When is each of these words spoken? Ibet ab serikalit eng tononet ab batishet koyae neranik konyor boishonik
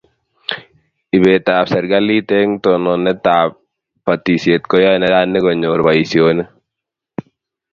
Ibet 1.17 1.45
ab 1.57 1.65
serikalit 1.71 2.27
eng 2.39 2.51
tononet 2.63 3.23
ab 3.39 3.49
batishet 4.05 4.63
koyae 4.71 4.95
neranik 4.99 5.43
konyor 5.45 5.79
boishonik 5.87 6.49